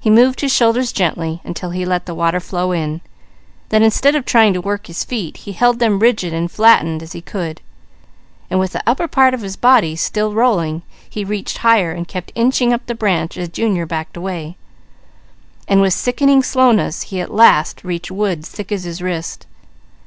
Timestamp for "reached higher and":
11.22-12.08